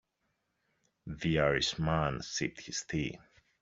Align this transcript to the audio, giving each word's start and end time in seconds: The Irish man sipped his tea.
The 1.05 1.37
Irish 1.41 1.77
man 1.77 2.23
sipped 2.23 2.61
his 2.61 2.83
tea. 2.89 3.19